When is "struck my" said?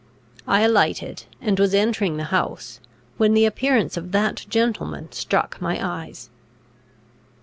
5.11-5.77